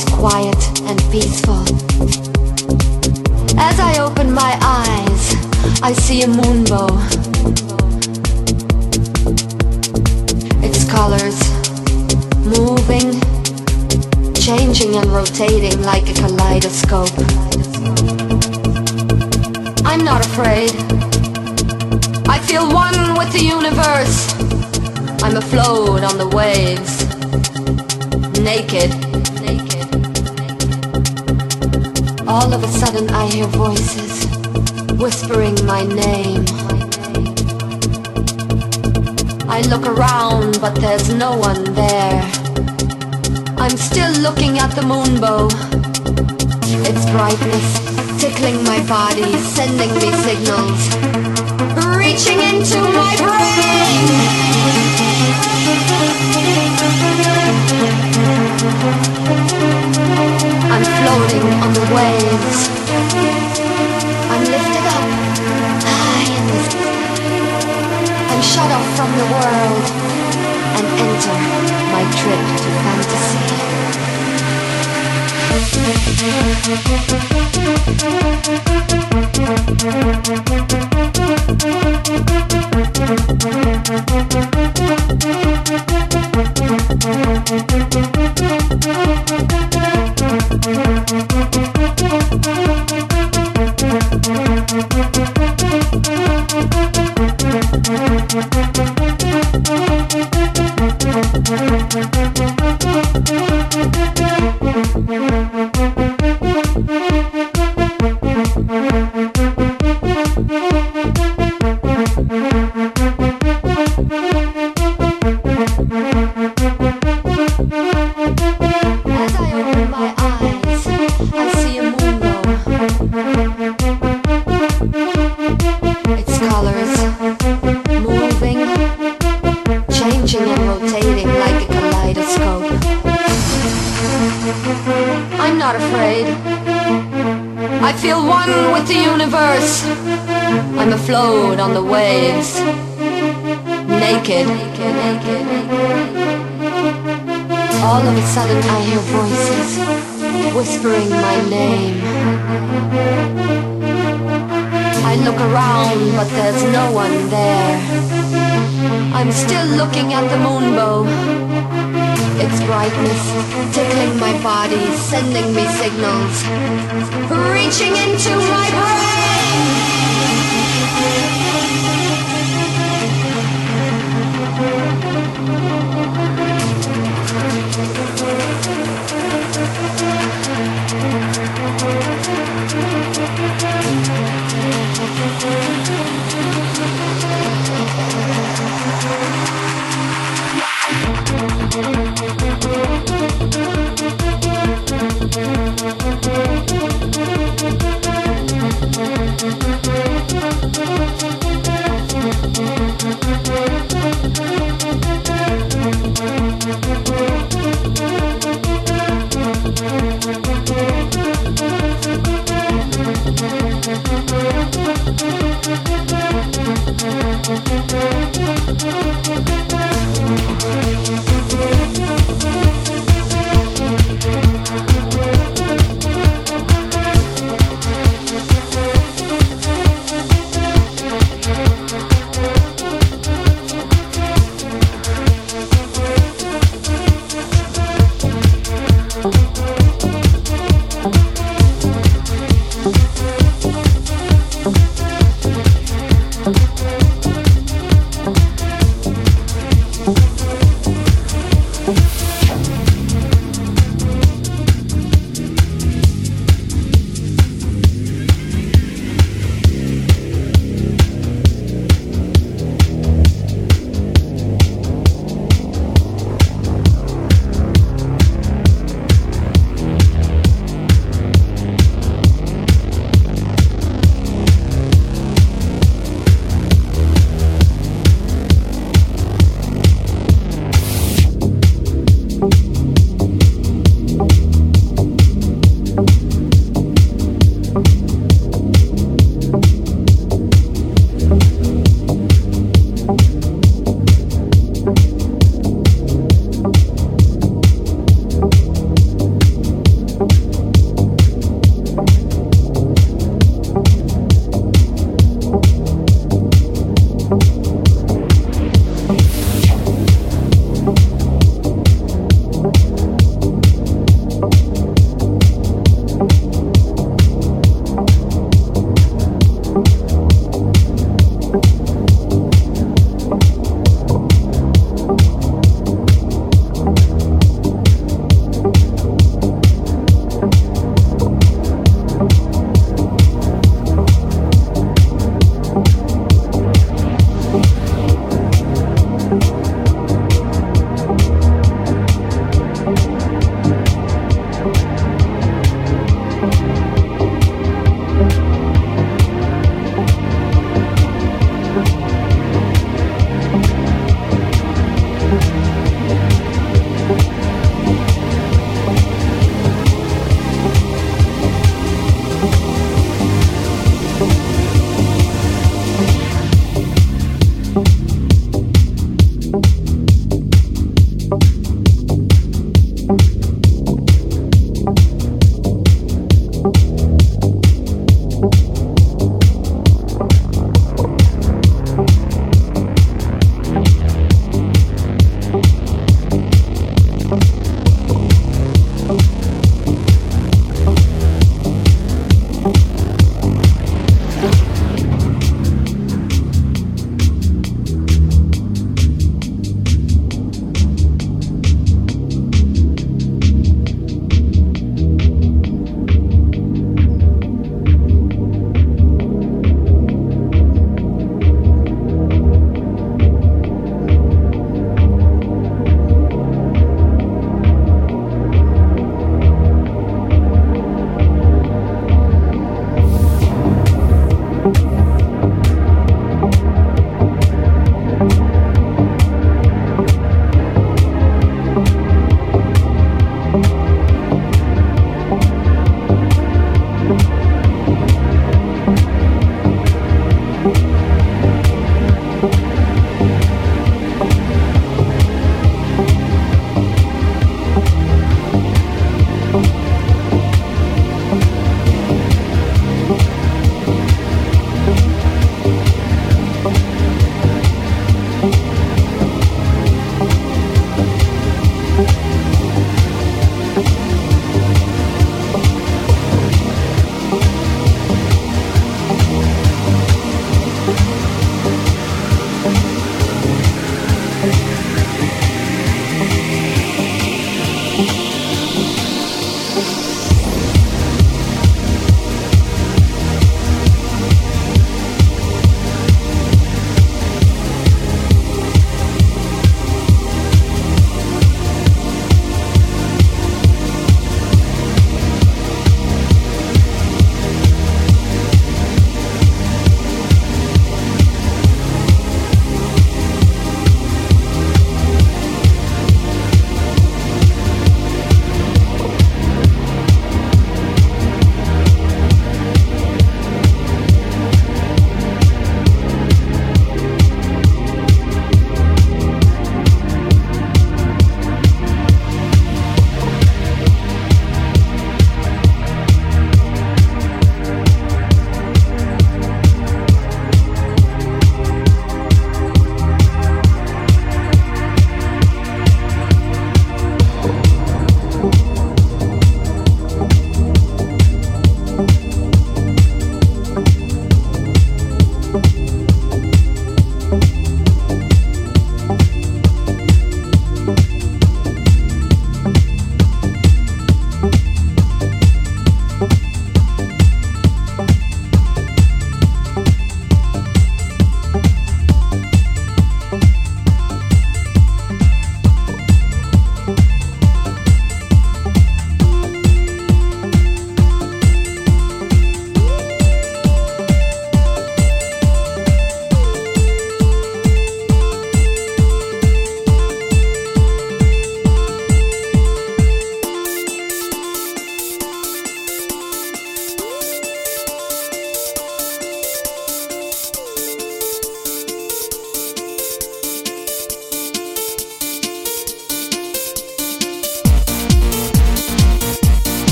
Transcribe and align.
it's 0.00 0.10
quiet 0.14 0.80
and 0.88 0.98
peaceful. 1.10 1.60
As 3.58 3.78
I 3.78 3.98
open 4.00 4.32
my 4.32 4.56
eyes, 4.62 5.34
I 5.82 5.92
see 5.92 6.22
a 6.22 6.26
moonbow. 6.26 6.88
Its 10.64 10.90
colors 10.90 11.38
moving, 12.46 13.10
changing 14.34 14.96
and 14.96 15.06
rotating 15.12 15.82
like 15.82 16.08
a 16.08 16.14
kaleidoscope. 16.14 17.12
I'm 19.84 20.02
not 20.02 20.24
afraid. 20.24 20.70
I 22.26 22.38
feel 22.38 22.66
one 22.72 23.18
with 23.18 23.32
the 23.32 23.44
universe. 23.44 24.32
I'm 25.22 25.36
afloat 25.36 26.04
on 26.04 26.16
the 26.16 26.28
waves 26.28 27.04
naked. 28.40 29.09
All 32.30 32.54
of 32.54 32.62
a 32.62 32.68
sudden 32.68 33.10
I 33.10 33.26
hear 33.26 33.46
voices 33.46 34.24
whispering 35.00 35.56
my 35.66 35.82
name. 35.82 36.44
I 39.48 39.62
look 39.68 39.84
around, 39.84 40.60
but 40.60 40.76
there's 40.76 41.12
no 41.12 41.36
one 41.36 41.64
there. 41.74 42.22
I'm 43.58 43.76
still 43.76 44.12
looking 44.22 44.60
at 44.60 44.70
the 44.76 44.82
moonbow. 44.82 45.50
Its 46.86 47.04
brightness 47.10 48.20
tickling 48.22 48.62
my 48.62 48.78
body, 48.86 49.32
sending 49.56 49.92
me 49.94 50.12
signals, 50.22 50.82
reaching 51.98 52.38
into 52.38 52.78
my 52.94 53.16
brain. 53.18 55.09
I'm 60.72 60.84
floating 60.98 61.46
on 61.64 61.70
the 61.74 61.84
waves. 61.96 62.60
I'm 64.32 64.42
lifted 64.54 64.86
up 64.96 65.06
high 65.84 66.28
in 66.38 66.44
the 66.50 66.58
I'm 68.30 68.42
shut 68.42 68.70
off 68.70 68.88
from 68.96 69.10
the 69.20 69.26
world 69.34 69.84
and 70.78 70.86
enter 71.06 71.36
my 71.92 72.04
trip 72.18 72.42
to 72.62 72.68
fantasy. 72.82 73.50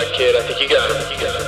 that, 0.00 0.12
kid. 0.12 0.36
I 0.36 0.42
think 0.42 0.60
you 0.60 0.68
got 0.68 0.90
him. 0.90 1.10
You 1.10 1.18
got 1.24 1.40
him. 1.40 1.45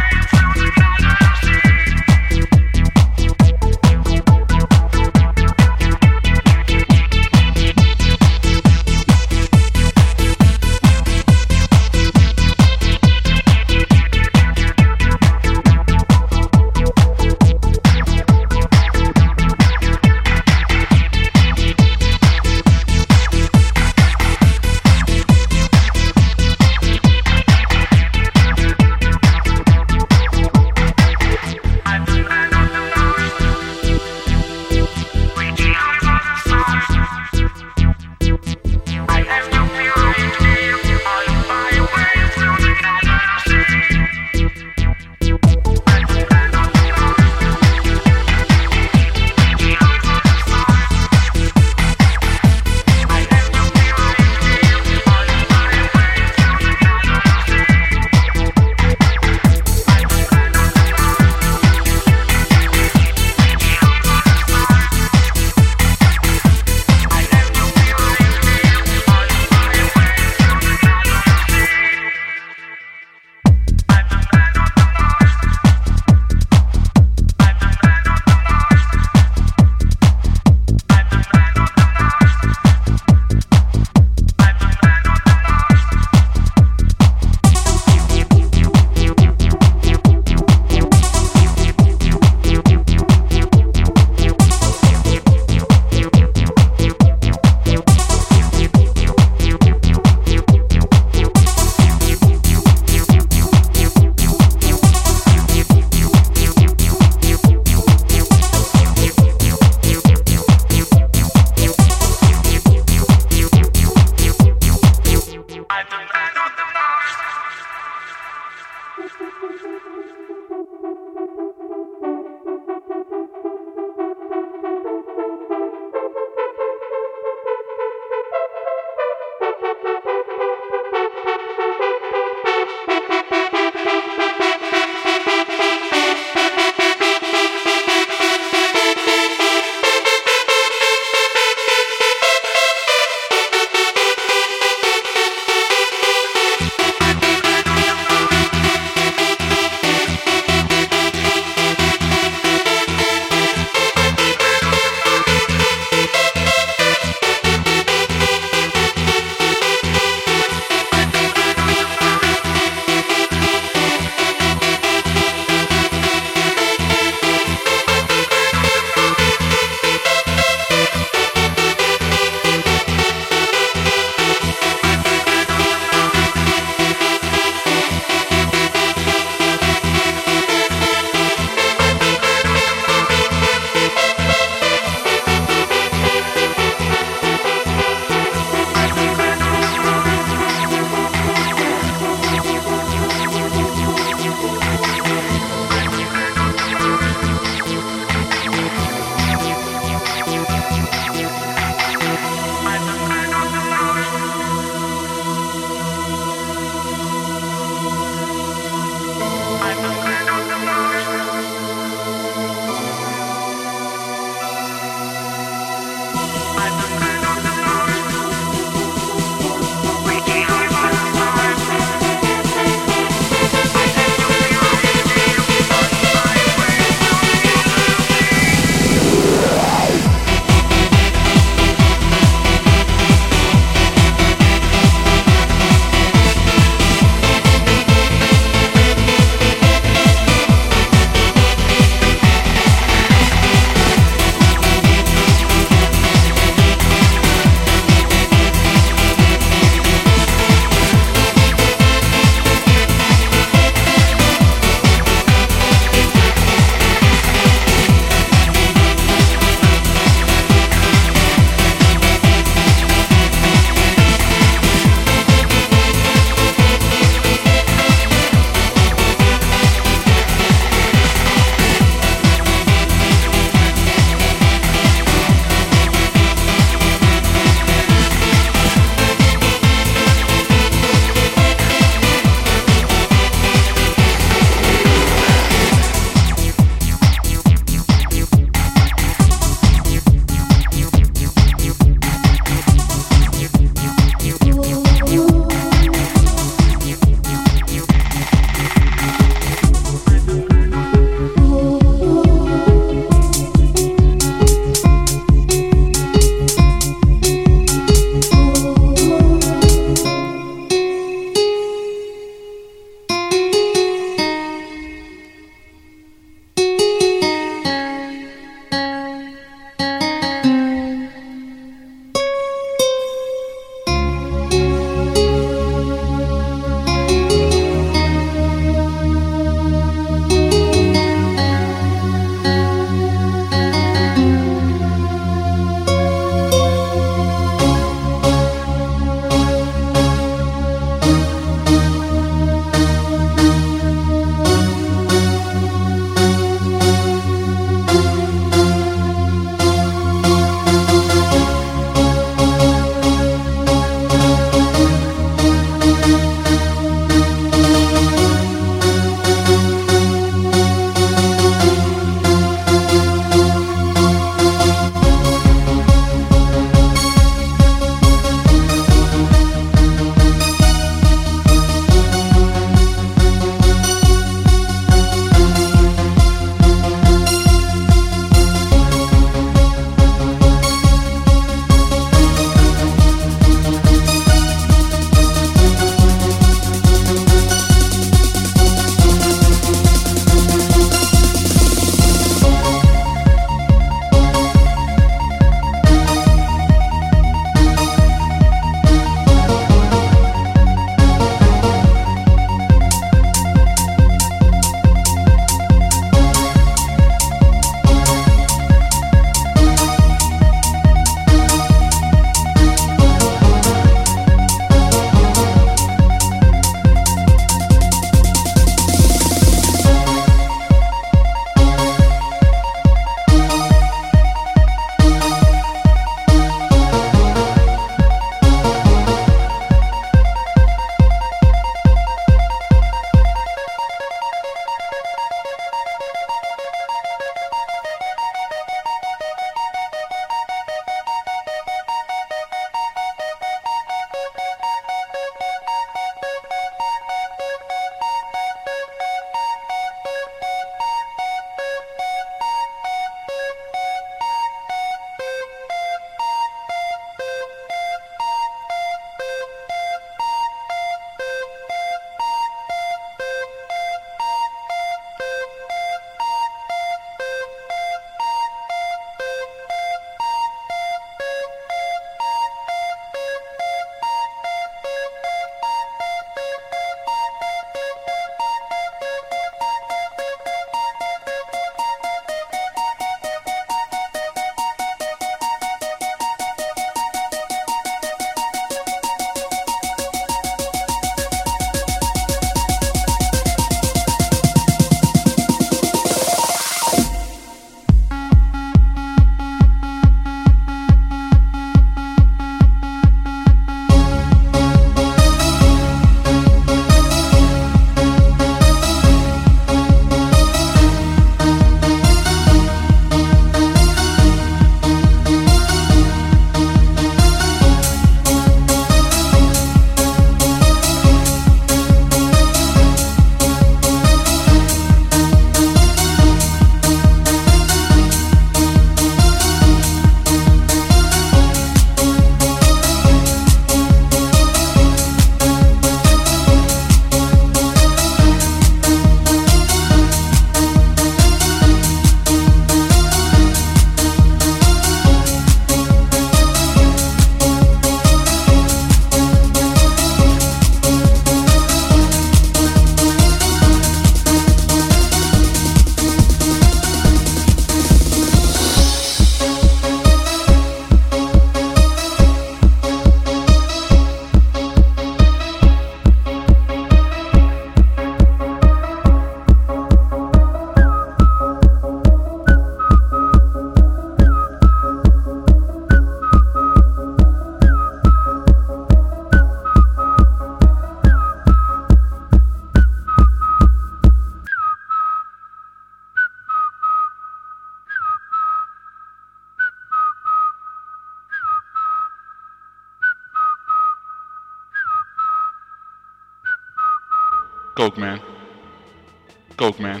Coke 599.58 599.80
man. 599.80 600.00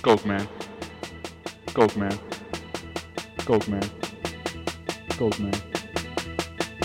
Coke 0.00 0.24
man. 0.24 0.48
Coke 1.74 1.96
man. 1.98 2.18
Coke 3.44 3.68
man. 3.68 3.82
Coke 5.18 5.38
man. 5.38 5.52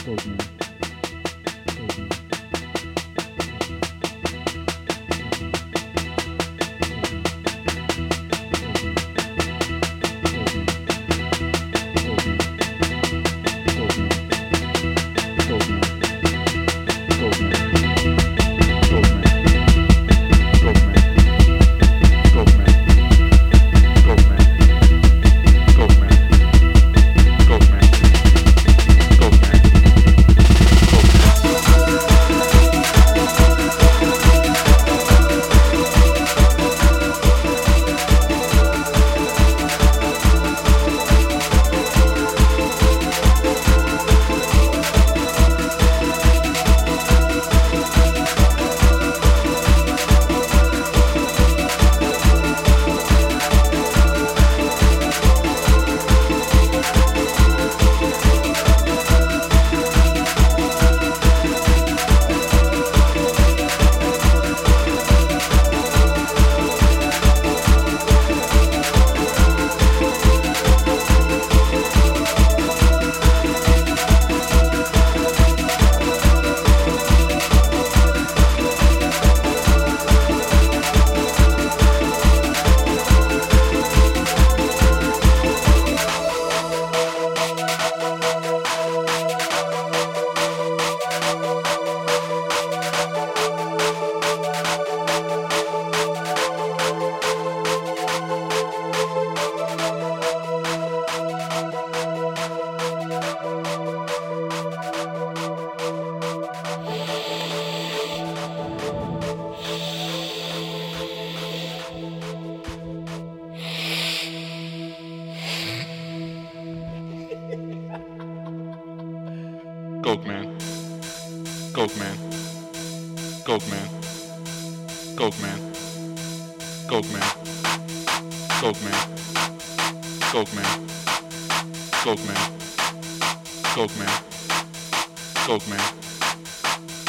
Coke 0.04 0.28
man. 0.28 0.57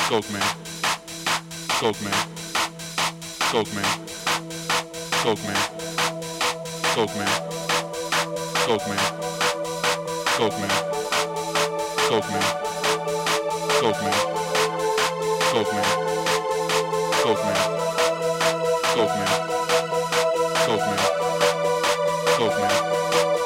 Coke 0.08 0.30
man. 0.32 0.40
Coke 1.68 2.00
man. 2.00 2.12
Coke 3.52 3.74
man. 3.74 3.84
Coke 5.22 5.44
man. 5.44 5.56
Coke 6.94 7.14
man. 7.18 7.28
Coke 8.64 8.88
man. 8.88 8.98
Coke 10.38 10.58
man. 10.58 10.72
Coke 12.08 12.30
man. 12.30 12.46
Coke 13.80 14.02
man. 14.02 14.16
Coke 15.52 15.72
man. 15.74 15.84
Coke 17.20 17.44
man. 17.44 17.58
Coke 18.94 19.14
man. 19.14 19.30
Coke 20.64 20.86
man. 20.86 21.00
Coke 22.38 22.58
man. 22.60 23.37